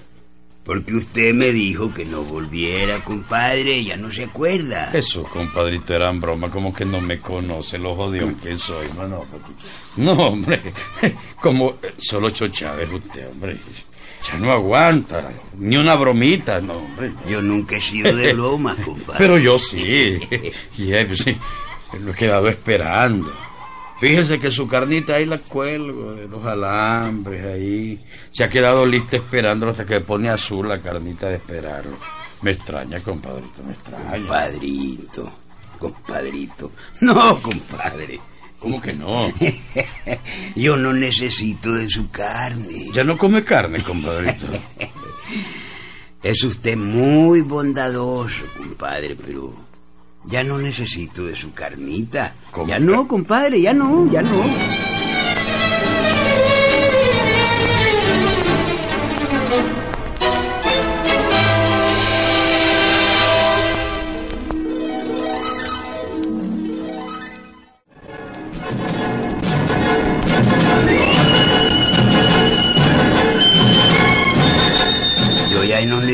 Porque 0.69 0.95
usted 0.95 1.33
me 1.33 1.51
dijo 1.51 1.93
que 1.95 2.05
no 2.05 2.23
volviera, 2.25 3.03
compadre, 3.03 3.83
ya 3.85 3.97
no 3.97 4.13
se 4.13 4.25
acuerda. 4.25 4.91
Eso, 4.93 5.23
compadrito, 5.23 5.95
eran 5.95 6.21
broma, 6.21 6.51
como 6.51 6.75
que 6.75 6.85
no 6.85 7.01
me 7.01 7.21
conoce 7.21 7.79
lo 7.79 7.97
jodido 7.97 8.31
que 8.43 8.55
soy, 8.59 8.87
no, 8.95 9.09
no, 9.09 9.25
no, 9.97 10.13
hombre, 10.13 10.61
como 11.41 11.71
eh, 11.83 11.95
solo 11.97 12.29
chochada 12.29 12.83
es 12.83 12.93
usted, 12.93 13.31
hombre, 13.31 13.57
ya 14.23 14.39
no 14.39 14.53
aguanta, 14.53 15.31
ni 15.59 15.77
una 15.77 15.95
bromita, 15.95 16.61
no, 16.61 16.75
hombre. 16.75 17.13
Yo 17.29 17.41
nunca 17.43 17.77
he 17.77 17.81
sido 17.81 18.15
de 18.15 18.35
bromas, 18.35 18.77
compadre. 18.85 19.19
Pero 19.19 19.39
yo 19.39 19.59
sí, 19.59 20.19
y 20.77 20.93
eh, 20.93 21.07
pues, 21.07 21.21
sí, 21.21 21.37
lo 22.01 22.13
he 22.13 22.15
quedado 22.15 22.49
esperando. 22.49 23.33
Fíjese 23.99 24.39
que 24.39 24.53
su 24.53 24.69
carnita 24.69 25.17
ahí 25.17 25.27
la 25.27 25.39
cuelgo 25.39 26.15
de 26.15 26.29
los 26.29 26.45
alambres 26.45 27.45
ahí. 27.45 28.01
Se 28.31 28.45
ha 28.45 28.49
quedado 28.49 28.87
lista 28.87 29.17
esperando 29.17 29.69
hasta 29.69 29.85
que 29.85 30.01
pone 30.01 30.29
azul 30.29 30.69
la 30.69 30.81
carnita 30.81 31.29
de 31.29 31.37
esperarlo. 31.37 31.97
Me 32.43 32.53
extraña, 32.53 33.01
compadrito, 33.01 33.61
me 33.65 33.73
extraña. 33.73 34.11
Compadrito, 34.13 35.33
compadrito. 35.81 36.71
No, 37.01 37.41
compadre. 37.41 38.21
¿Cómo 38.59 38.81
que 38.81 38.93
no? 38.93 39.33
Yo 40.57 40.77
no 40.77 40.93
necesito 40.93 41.73
de 41.73 41.89
su 41.89 42.11
carne. 42.11 42.87
Ya 42.93 43.05
no 43.05 43.17
come 43.17 43.45
carne, 43.45 43.81
compadrito. 43.81 44.47
Es 46.21 46.43
usted 46.43 46.77
muy 46.77 47.43
bondadoso, 47.43 48.43
compadre, 48.57 49.15
pero 49.15 49.55
ya 50.25 50.43
no 50.43 50.59
necesito 50.59 51.25
de 51.25 51.37
su 51.37 51.53
carnita. 51.53 52.35
¿Cómo 52.51 52.67
Ya 52.67 52.81
no, 52.81 53.07
compadre, 53.07 53.61
ya 53.61 53.73
no, 53.73 54.11
ya 54.11 54.23
no. 54.23 54.98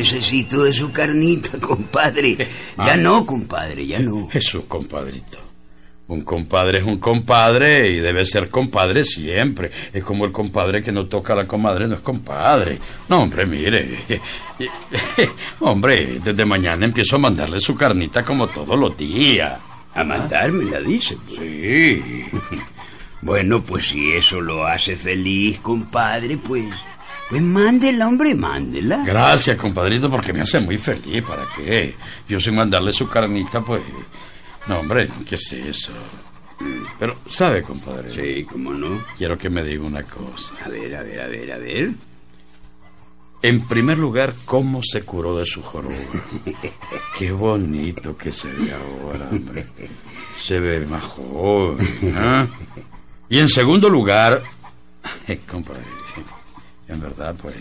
Necesito 0.04 0.64
de 0.64 0.74
su 0.74 0.92
carnita, 0.92 1.58
compadre. 1.60 2.36
Ya 2.76 2.96
no, 2.96 3.24
compadre, 3.24 3.86
ya 3.86 3.98
no. 4.00 4.28
Jesús, 4.32 4.64
compadrito. 4.68 5.38
Un 6.06 6.20
compadre 6.20 6.80
es 6.80 6.84
un 6.84 6.98
compadre 6.98 7.88
y 7.88 7.96
debe 7.98 8.26
ser 8.26 8.50
compadre 8.50 9.06
siempre. 9.06 9.70
Es 9.90 10.04
como 10.04 10.26
el 10.26 10.32
compadre 10.32 10.82
que 10.82 10.92
no 10.92 11.06
toca 11.06 11.32
a 11.32 11.36
la 11.36 11.46
comadre, 11.46 11.88
no 11.88 11.94
es 11.94 12.02
compadre. 12.02 12.78
No, 13.08 13.22
hombre, 13.22 13.46
mire. 13.46 14.00
Hombre, 15.60 16.20
desde 16.22 16.44
mañana 16.44 16.84
empiezo 16.84 17.16
a 17.16 17.20
mandarle 17.20 17.58
su 17.58 17.74
carnita 17.74 18.22
como 18.22 18.46
todos 18.48 18.78
los 18.78 18.94
días. 18.98 19.58
A 19.94 20.04
mandármela, 20.04 20.78
dice. 20.80 21.16
Sí. 21.30 22.26
Bueno, 23.22 23.62
pues 23.62 23.88
si 23.88 24.12
eso 24.12 24.42
lo 24.42 24.66
hace 24.66 24.96
feliz, 24.96 25.58
compadre, 25.60 26.36
pues... 26.36 26.66
Pues 27.34 27.42
mándela, 27.42 28.06
hombre, 28.06 28.32
mándela. 28.32 29.02
Gracias, 29.04 29.56
compadrito, 29.56 30.08
porque 30.08 30.32
me 30.32 30.42
hace 30.42 30.60
muy 30.60 30.78
feliz. 30.78 31.20
¿Para 31.24 31.42
qué? 31.56 31.96
Yo 32.28 32.38
sin 32.38 32.54
mandarle 32.54 32.92
su 32.92 33.08
carnita, 33.08 33.60
pues... 33.60 33.82
No, 34.68 34.78
hombre, 34.78 35.08
¿qué 35.28 35.34
es 35.34 35.52
eso? 35.52 35.90
Pero, 36.96 37.16
¿sabe, 37.26 37.64
compadre? 37.64 38.14
Sí, 38.14 38.44
cómo 38.44 38.72
no. 38.72 39.04
Quiero 39.18 39.36
que 39.36 39.50
me 39.50 39.64
diga 39.64 39.82
una 39.82 40.04
cosa. 40.04 40.52
A 40.64 40.68
ver, 40.68 40.94
a 40.94 41.02
ver, 41.02 41.20
a 41.22 41.26
ver, 41.26 41.52
a 41.54 41.58
ver. 41.58 41.90
En 43.42 43.66
primer 43.66 43.98
lugar, 43.98 44.32
cómo 44.44 44.80
se 44.84 45.02
curó 45.02 45.36
de 45.36 45.44
su 45.44 45.60
joroba. 45.60 45.96
Qué 47.18 47.32
bonito 47.32 48.16
que 48.16 48.30
se 48.30 48.46
ve 48.46 48.72
ahora, 48.72 49.28
hombre. 49.32 49.66
Se 50.38 50.60
ve 50.60 50.86
más 50.86 51.02
joven. 51.02 52.14
¿ah? 52.16 52.46
Y 53.28 53.40
en 53.40 53.48
segundo 53.48 53.88
lugar, 53.88 54.40
compadre, 55.50 55.82
en 56.94 57.00
verdad, 57.00 57.34
pues. 57.40 57.54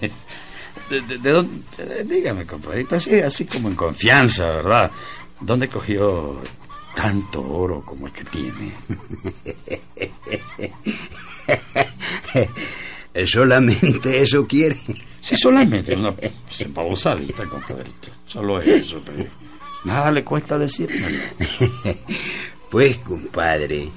De, 0.90 1.00
de- 1.00 1.18
de 1.18 1.30
dónde- 1.32 1.84
de- 1.84 2.04
dígame, 2.04 2.46
compadrito, 2.46 2.94
así, 2.96 3.18
así 3.18 3.44
como 3.46 3.68
en 3.68 3.74
confianza, 3.74 4.48
¿verdad? 4.52 4.90
¿Dónde 5.40 5.68
cogió 5.68 6.40
tanto 6.94 7.42
oro 7.42 7.82
como 7.84 8.06
el 8.06 8.12
que 8.12 8.24
tiene? 8.24 8.72
Solamente 13.26 14.22
eso 14.22 14.46
quiere. 14.46 14.78
Si 15.22 15.36
solamente 15.36 15.94
una 15.96 16.14
babosadita, 16.68 17.44
compadrito. 17.46 18.08
Solo 18.26 18.60
eso, 18.60 19.00
pero 19.04 19.24
nada 19.84 20.12
le 20.12 20.22
cuesta 20.22 20.58
decírmelo. 20.58 21.18
Pues, 22.70 22.98
compadre, 22.98 23.88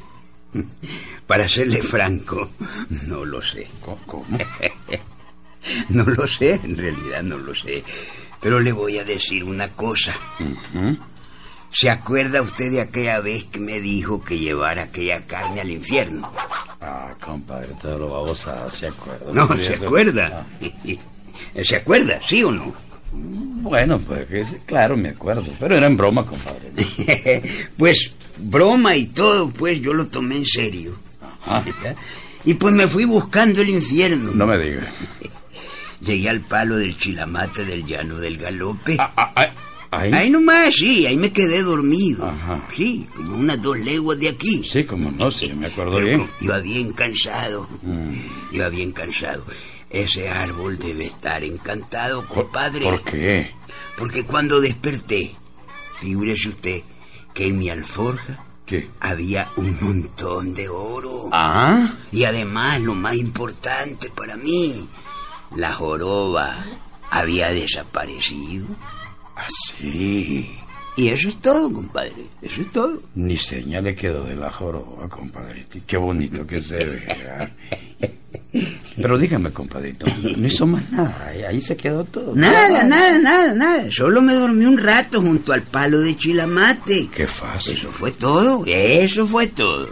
para 1.27 1.47
serle 1.47 1.81
franco, 1.81 2.49
no 3.07 3.25
lo 3.25 3.41
sé. 3.41 3.67
¿Cómo? 3.81 4.25
No 5.89 6.05
lo 6.05 6.25
sé, 6.25 6.53
en 6.63 6.77
realidad 6.77 7.21
no 7.21 7.37
lo 7.37 7.53
sé. 7.53 7.83
Pero 8.41 8.61
le 8.61 8.71
voy 8.71 8.97
a 8.97 9.03
decir 9.03 9.43
una 9.43 9.67
cosa. 9.69 10.15
¿Se 11.71 11.89
acuerda 11.89 12.41
usted 12.41 12.71
de 12.71 12.81
aquella 12.81 13.19
vez 13.19 13.45
que 13.45 13.59
me 13.59 13.79
dijo 13.79 14.23
que 14.23 14.39
llevara 14.39 14.83
aquella 14.83 15.27
carne 15.27 15.61
al 15.61 15.69
infierno? 15.69 16.31
Ah, 16.81 17.13
compadre, 17.19 17.75
todo 17.79 17.99
lo 17.99 18.09
babosada, 18.09 18.71
¿se 18.71 18.87
acuerda? 18.87 19.31
No, 19.33 19.47
¿se 19.57 19.75
acuerda? 19.75 20.45
¿Se 21.63 21.75
acuerda, 21.75 22.19
sí 22.25 22.43
o 22.43 22.51
no? 22.51 22.73
Bueno, 23.11 23.99
pues 23.99 24.57
claro, 24.65 24.95
me 24.95 25.09
acuerdo. 25.09 25.45
Pero 25.59 25.75
era 25.75 25.87
en 25.87 25.97
broma, 25.97 26.25
compadre. 26.25 26.71
pues 27.77 28.11
broma 28.41 28.95
y 28.95 29.07
todo, 29.07 29.49
pues 29.49 29.81
yo 29.81 29.93
lo 29.93 30.07
tomé 30.07 30.37
en 30.37 30.45
serio. 30.45 30.95
Ajá. 31.45 31.63
Y 32.45 32.53
pues 32.53 32.73
me 32.73 32.87
fui 32.87 33.05
buscando 33.05 33.61
el 33.61 33.69
infierno. 33.69 34.31
No 34.33 34.47
me 34.47 34.57
diga. 34.57 34.91
Llegué 36.01 36.29
al 36.29 36.41
palo 36.41 36.77
del 36.77 36.97
chilamate 36.97 37.65
del 37.65 37.85
llano 37.85 38.17
del 38.17 38.37
galope. 38.37 38.95
Ah, 38.97 39.11
ah, 39.17 39.33
ah, 39.35 39.53
ahí. 39.91 40.13
Ahí 40.13 40.29
nomás, 40.29 40.73
sí, 40.73 41.05
ahí 41.05 41.17
me 41.17 41.31
quedé 41.31 41.61
dormido. 41.61 42.25
Ajá. 42.25 42.65
Sí, 42.75 43.05
como 43.15 43.35
unas 43.37 43.61
dos 43.61 43.77
leguas 43.77 44.17
de 44.17 44.29
aquí. 44.29 44.63
Sí, 44.65 44.85
como 44.85 45.11
no, 45.11 45.29
sí, 45.29 45.51
me 45.53 45.67
acuerdo 45.67 45.95
Pero 45.95 46.05
bien. 46.05 46.29
Iba 46.39 46.59
bien 46.59 46.93
cansado. 46.93 47.67
Mm. 47.81 48.55
Iba 48.55 48.69
bien 48.69 48.93
cansado. 48.93 49.45
Ese 49.89 50.29
árbol 50.29 50.77
debe 50.77 51.05
estar 51.05 51.43
encantado, 51.43 52.25
¿Por, 52.25 52.43
compadre. 52.43 52.85
¿Por 52.85 53.03
qué? 53.03 53.51
Porque 53.97 54.23
cuando 54.23 54.61
desperté, 54.61 55.35
figúrese 55.99 56.49
usted 56.49 56.83
que 57.33 57.47
en 57.47 57.59
mi 57.59 57.69
alforja 57.69 58.43
¿Qué? 58.65 58.89
había 58.99 59.47
un 59.55 59.77
montón 59.81 60.53
de 60.53 60.69
oro. 60.69 61.29
Ah, 61.31 61.87
Y 62.11 62.23
además, 62.25 62.79
lo 62.81 62.93
más 62.95 63.15
importante 63.15 64.09
para 64.09 64.37
mí, 64.37 64.87
la 65.55 65.73
joroba 65.73 66.55
había 67.09 67.49
desaparecido. 67.49 68.65
así. 69.35 70.55
Y 70.95 71.07
eso 71.07 71.29
es 71.29 71.37
todo, 71.37 71.71
compadre. 71.71 72.27
Eso 72.41 72.61
es 72.61 72.71
todo. 72.73 73.01
Ni 73.15 73.37
señal 73.37 73.85
le 73.85 73.95
quedó 73.95 74.25
de 74.25 74.35
la 74.35 74.51
joroba, 74.51 75.07
compadrito. 75.07 75.77
Y 75.77 75.81
Qué 75.81 75.95
bonito 75.97 76.45
que 76.45 76.61
se 76.61 76.83
ve. 76.83 77.03
¿eh? 77.07 77.88
Pero 79.01 79.17
dígame, 79.17 79.51
compadrito, 79.51 80.05
no 80.37 80.47
hizo 80.47 80.67
más 80.67 80.89
nada. 80.91 81.27
Ahí, 81.27 81.43
ahí 81.43 81.61
se 81.61 81.77
quedó 81.77 82.03
todo. 82.03 82.35
Nada, 82.35 82.83
nada, 82.83 83.17
nada, 83.19 83.53
nada. 83.53 83.91
Solo 83.91 84.21
me 84.21 84.33
dormí 84.33 84.65
un 84.65 84.77
rato 84.77 85.21
junto 85.21 85.53
al 85.53 85.63
palo 85.63 85.99
de 86.01 86.15
chilamate. 86.15 87.09
Qué 87.13 87.27
fácil. 87.27 87.77
Eso 87.77 87.91
fue 87.91 88.11
todo. 88.11 88.63
Eso 88.65 89.25
fue 89.25 89.47
todo. 89.47 89.89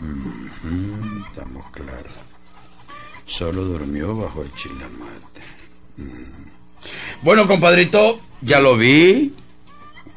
Mm, 0.00 1.24
estamos 1.26 1.70
claros. 1.72 2.12
Solo 3.26 3.64
durmió 3.64 4.16
bajo 4.16 4.42
el 4.42 4.52
chilamate. 4.54 5.40
Mm. 5.96 6.44
Bueno, 7.22 7.46
compadrito, 7.46 8.20
ya 8.40 8.60
lo 8.60 8.76
vi. 8.76 9.32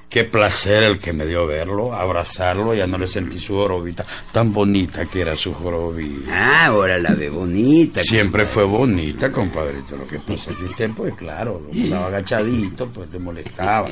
Qué 0.10 0.24
placer 0.24 0.84
el 0.84 1.00
que 1.00 1.12
me 1.12 1.26
dio 1.26 1.46
verlo, 1.46 1.94
abrazarlo. 1.94 2.74
Ya 2.74 2.88
no 2.88 2.98
le 2.98 3.08
sentí 3.08 3.38
su 3.40 3.56
jorobita. 3.56 4.06
Tan 4.32 4.54
bonita 4.54 5.06
que 5.06 5.20
era 5.22 5.36
su 5.36 5.54
jorobita. 5.54 6.32
Ah, 6.32 6.66
ahora 6.68 6.98
la 6.98 7.14
ve 7.14 7.30
bonita. 7.30 8.02
Siempre 8.04 8.46
fue 8.46 8.64
bonita, 8.64 9.32
compadrito. 9.32 9.98
Lo 9.98 10.08
que 10.08 10.20
pasa 10.20 10.52
es 10.52 10.56
que 10.56 10.64
usted, 10.64 10.92
pues 10.96 11.14
claro, 11.16 11.62
lo 11.68 11.74
estaba 11.84 12.08
agachadito, 12.08 12.88
pues 12.88 13.12
le 13.12 13.20
molestaba. 13.20 13.90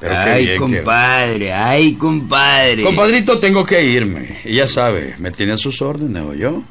Pero 0.00 0.16
ay, 0.18 0.44
que- 0.46 0.56
compadre, 0.56 1.52
ay, 1.52 1.94
compadre. 1.94 2.82
Compadrito, 2.82 3.38
tengo 3.38 3.64
que 3.64 3.82
irme. 3.84 4.40
Y 4.44 4.54
ya 4.56 4.66
sabe, 4.66 5.14
me 5.18 5.30
tiene 5.30 5.52
a 5.52 5.56
sus 5.56 5.80
órdenes, 5.80 6.20
¿o 6.24 6.34
yo? 6.34 6.62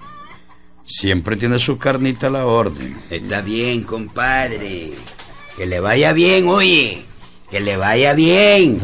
Siempre 0.86 1.38
tiene 1.38 1.58
su 1.58 1.78
carnita 1.78 2.28
a 2.28 2.32
la 2.32 2.46
orden. 2.46 2.98
Está 3.10 3.40
bien, 3.42 3.84
compadre. 3.84 4.92
Que 5.56 5.66
le 5.66 5.80
vaya 5.80 6.12
bien, 6.12 6.50
oye. 6.50 7.02
Que 7.54 7.60
le 7.60 7.78
vaya 7.78 8.16
bien. 8.16 8.80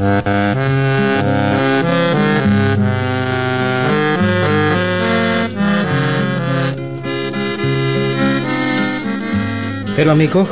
Pero 9.95 10.11
amigo, 10.11 10.47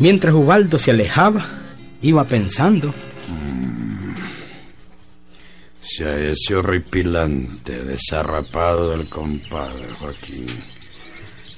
mientras 0.00 0.34
Ubaldo 0.34 0.76
se 0.76 0.90
alejaba, 0.90 1.46
iba 2.02 2.24
pensando. 2.24 2.92
Si 5.80 6.02
a 6.02 6.18
ese 6.18 6.56
horripilante 6.56 7.84
desarrapado 7.84 8.90
del 8.90 9.08
compadre 9.08 9.86
Joaquín 10.00 10.48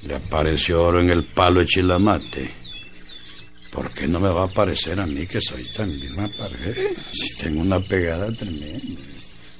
le 0.03 0.17
apareció 0.17 0.83
oro 0.83 1.01
en 1.01 1.09
el 1.09 1.23
palo 1.23 1.61
de 1.61 1.65
chilamate, 1.65 2.60
¿por 3.71 3.91
qué 3.91 4.07
no 4.07 4.19
me 4.19 4.29
va 4.29 4.43
a 4.43 4.47
aparecer 4.47 4.99
a 4.99 5.05
mí 5.05 5.25
que 5.25 5.41
soy 5.41 5.63
también 5.65 6.13
una 6.13 6.27
pared? 6.27 6.95
Si 7.11 7.35
tengo 7.35 7.61
una 7.61 7.79
pegada 7.79 8.31
tremenda. 8.31 9.01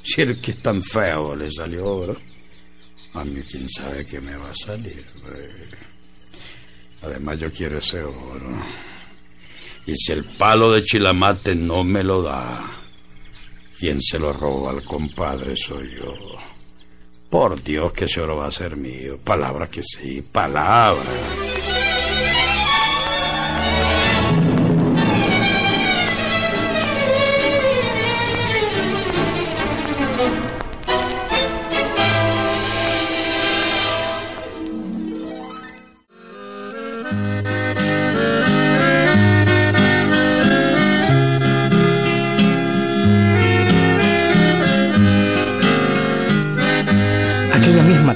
Si 0.04 0.22
el 0.22 0.40
que 0.40 0.52
es 0.52 0.62
tan 0.62 0.84
feo 0.84 1.36
le 1.36 1.50
salió 1.52 1.86
oro, 1.86 2.18
a 3.14 3.24
mí 3.24 3.42
quién 3.50 3.70
sabe 3.70 4.06
qué 4.06 4.20
me 4.20 4.36
va 4.36 4.50
a 4.50 4.56
salir. 4.56 5.06
pues. 5.22 5.50
Además 7.04 7.40
yo 7.40 7.52
quiero 7.52 7.80
ese 7.80 8.04
oro. 8.04 8.64
Y 9.88 9.96
si 9.96 10.12
el 10.12 10.24
palo 10.24 10.72
de 10.72 10.84
chilamate 10.84 11.56
no 11.56 11.84
me 11.84 12.04
lo 12.04 12.22
da, 12.22 12.72
quien 13.80 14.02
se 14.02 14.20
lo 14.20 14.32
roba 14.32 14.72
al 14.72 14.84
compadre 14.84 15.56
soy 15.56 15.96
yo. 15.96 16.14
Por 17.30 17.64
Dios 17.64 17.92
que 17.94 18.06
ese 18.06 18.22
oro 18.22 18.38
va 18.38 18.48
a 18.48 18.52
ser 18.52 18.76
mío. 18.76 19.18
Palabra 19.24 19.68
que 19.68 19.82
sí, 19.82 20.22
palabra. 20.22 21.10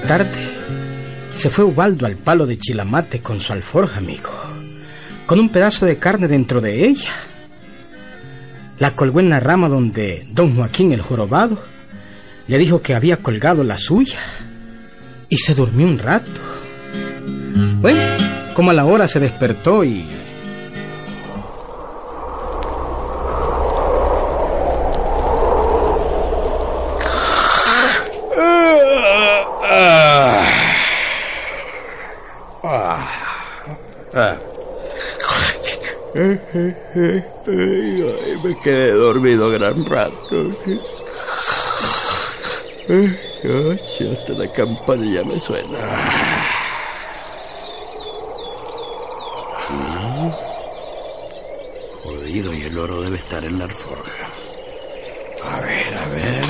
Tarde 0.07 0.29
se 1.35 1.49
fue 1.49 1.65
Ubaldo 1.65 2.05
al 2.05 2.15
palo 2.15 2.45
de 2.45 2.59
Chilamate 2.59 3.21
con 3.21 3.39
su 3.39 3.53
alforja, 3.53 3.97
amigo, 3.97 4.29
con 5.25 5.39
un 5.39 5.49
pedazo 5.49 5.85
de 5.85 5.97
carne 5.97 6.27
dentro 6.27 6.61
de 6.61 6.85
ella. 6.87 7.11
La 8.77 8.91
colgó 8.91 9.19
en 9.19 9.29
la 9.29 9.39
rama 9.39 9.67
donde 9.67 10.27
don 10.29 10.55
Joaquín 10.55 10.91
el 10.91 11.01
jorobado 11.01 11.57
le 12.47 12.57
dijo 12.57 12.81
que 12.81 12.93
había 12.93 13.17
colgado 13.17 13.63
la 13.63 13.77
suya 13.77 14.19
y 15.27 15.37
se 15.37 15.55
durmió 15.55 15.87
un 15.87 15.97
rato. 15.97 16.41
Bueno, 17.81 17.99
como 18.53 18.71
a 18.71 18.73
la 18.73 18.85
hora 18.85 19.07
se 19.07 19.19
despertó 19.19 19.83
y 19.83 20.05
Me 36.55 36.73
quedé 38.63 38.91
dormido 38.91 39.49
gran 39.49 39.85
rato. 39.85 40.49
Hasta 44.13 44.33
la 44.33 44.49
campanilla 44.53 45.25
me 45.25 45.37
suena. 45.37 45.77
Ah, 49.67 50.31
jodido, 52.03 52.53
y 52.53 52.61
el 52.61 52.77
oro 52.77 53.01
debe 53.01 53.17
estar 53.17 53.43
en 53.43 53.59
la 53.59 53.65
alforja. 53.65 54.27
A 55.43 55.59
ver, 55.59 55.97
a 55.97 56.07
ver. 56.07 56.45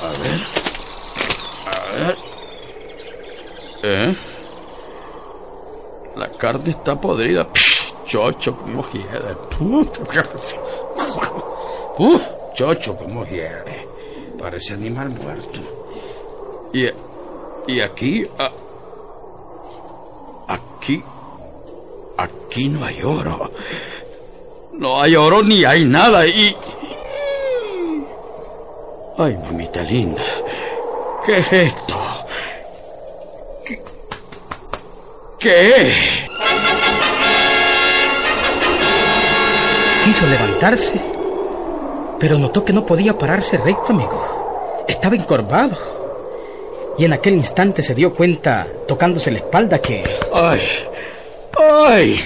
A 0.00 0.08
ver. 0.20 0.46
A 1.72 1.92
ver. 1.92 2.16
¿Eh? 3.82 4.16
La 6.14 6.30
carne 6.30 6.70
está 6.70 7.00
podrida. 7.00 7.48
Chocho 8.06 8.56
como 8.56 8.84
hiede. 8.90 9.36
Uf, 11.98 12.28
chocho 12.54 12.96
como 12.96 13.24
hiede. 13.24 13.88
Parece 14.38 14.74
animal 14.74 15.08
muerto. 15.10 15.60
Y, 16.72 16.88
y 17.66 17.80
aquí... 17.80 18.26
ah, 18.38 18.52
aquí... 20.48 21.02
Aquí 22.18 22.68
no 22.68 22.84
hay 22.84 23.02
oro. 23.02 23.50
No 24.72 25.00
hay 25.00 25.16
oro 25.16 25.42
ni 25.42 25.64
hay 25.64 25.84
nada 25.84 26.26
y... 26.26 26.56
Ay, 29.18 29.36
mamita 29.36 29.82
linda. 29.82 30.22
¿Qué 31.24 31.38
es 31.38 31.52
esto? 31.52 31.96
¿Qué, 33.64 33.82
qué 35.38 35.70
es? 35.88 36.25
Quiso 40.06 40.24
levantarse, 40.28 41.00
pero 42.20 42.38
notó 42.38 42.64
que 42.64 42.72
no 42.72 42.86
podía 42.86 43.18
pararse 43.18 43.58
recto, 43.58 43.92
amigo. 43.92 44.84
Estaba 44.86 45.16
encorvado. 45.16 45.76
Y 46.96 47.06
en 47.06 47.12
aquel 47.12 47.34
instante 47.34 47.82
se 47.82 47.92
dio 47.92 48.14
cuenta, 48.14 48.68
tocándose 48.86 49.32
la 49.32 49.38
espalda, 49.38 49.80
que 49.80 50.04
¡Ay! 50.32 50.60
¡Ay! 51.58 52.20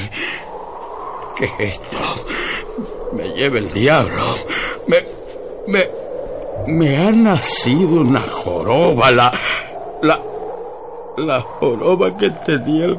¿Qué 1.38 1.47
es 1.47 1.53
esto? 1.73 1.99
Me 3.14 3.31
lleva 3.31 3.57
el 3.57 3.73
diablo. 3.73 4.25
Me. 4.87 5.03
Me. 5.66 5.88
Me 6.66 6.99
ha 6.99 7.11
nacido 7.11 8.03
una 8.03 8.21
joroba. 8.21 9.11
La. 9.11 9.33
La. 10.03 10.21
La 11.16 11.40
joroba 11.40 12.14
que 12.14 12.29
tenía 12.45 12.85
el 12.85 12.99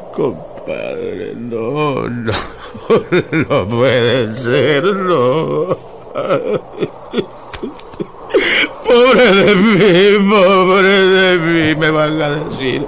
compadre. 0.65 1.35
No, 1.35 2.07
no. 2.07 2.31
No 3.31 3.67
puede 3.67 4.33
ser, 4.33 4.83
no. 4.83 5.77
Pobre 8.85 9.25
de 9.35 9.55
mí, 9.55 10.29
pobre 10.29 10.89
de 10.89 11.37
mí, 11.37 11.75
me 11.79 11.91
van 11.91 12.21
a 12.21 12.29
decir. 12.29 12.85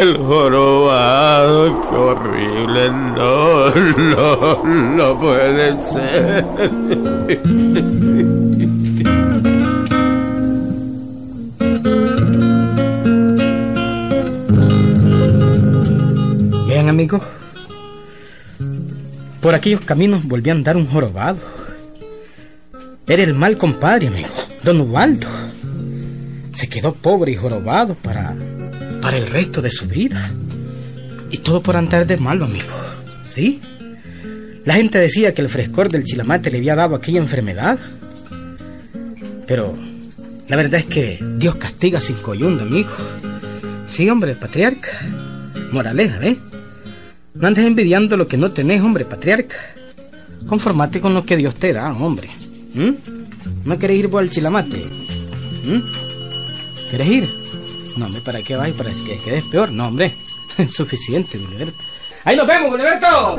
El 0.00 0.16
jorobado, 0.16 1.80
qué 1.88 1.96
horrible. 1.96 2.90
No, 2.90 3.70
no, 3.96 4.64
no 4.64 5.18
puede 5.18 5.78
ser. 5.78 6.44
Vean, 16.90 16.94
amigo. 16.94 17.20
Por 19.40 19.54
aquellos 19.54 19.80
caminos 19.82 20.24
volví 20.24 20.50
a 20.50 20.54
andar 20.54 20.76
un 20.76 20.86
jorobado. 20.86 21.38
Era 23.06 23.22
el 23.22 23.34
mal 23.34 23.56
compadre, 23.56 24.08
amigo, 24.08 24.28
don 24.62 24.80
Ubaldo. 24.80 25.28
Se 26.52 26.68
quedó 26.68 26.92
pobre 26.94 27.32
y 27.32 27.36
jorobado 27.36 27.94
para, 27.94 28.34
para 29.00 29.18
el 29.18 29.26
resto 29.28 29.62
de 29.62 29.70
su 29.70 29.86
vida. 29.86 30.32
Y 31.30 31.38
todo 31.38 31.62
por 31.62 31.76
andar 31.76 32.06
de 32.06 32.16
malo, 32.16 32.44
amigo. 32.44 32.74
¿Sí? 33.28 33.60
La 34.64 34.74
gente 34.74 34.98
decía 34.98 35.32
que 35.32 35.42
el 35.42 35.48
frescor 35.48 35.90
del 35.90 36.04
chilamate 36.04 36.50
le 36.50 36.58
había 36.58 36.74
dado 36.74 36.96
aquella 36.96 37.20
enfermedad. 37.20 37.78
Pero 39.46 39.78
la 40.48 40.56
verdad 40.56 40.80
es 40.80 40.86
que 40.86 41.18
Dios 41.38 41.54
castiga 41.56 42.00
sin 42.00 42.16
coyunda, 42.16 42.62
amigo. 42.62 42.90
Sí, 43.86 44.10
hombre, 44.10 44.34
patriarca. 44.34 44.90
Moraleja, 45.72 46.26
¿eh? 46.26 46.36
No 47.40 47.48
andes 47.48 47.64
envidiando 47.64 48.18
lo 48.18 48.28
que 48.28 48.36
no 48.36 48.50
tenés, 48.50 48.82
hombre, 48.82 49.06
patriarca. 49.06 49.56
Conformate 50.46 51.00
con 51.00 51.14
lo 51.14 51.24
que 51.24 51.38
Dios 51.38 51.54
te 51.54 51.72
da, 51.72 51.90
hombre. 51.90 52.28
¿Mm? 52.74 52.90
¿No 53.64 53.78
querés 53.78 53.98
ir 53.98 54.10
por 54.10 54.22
el 54.22 54.30
chilamate? 54.30 54.76
¿Mm? 55.64 56.90
¿Querés 56.90 57.08
ir? 57.08 57.28
No, 57.96 58.06
hombre, 58.06 58.20
¿para 58.20 58.42
qué 58.42 58.56
vas? 58.56 58.70
¿Para 58.72 58.90
que 58.90 59.18
quedes 59.24 59.44
peor? 59.46 59.72
No, 59.72 59.88
hombre. 59.88 60.14
Suficiente. 60.70 61.38
¡Ahí 62.24 62.36
nos 62.36 62.46
vemos, 62.46 62.76
Gilberto! 62.76 63.38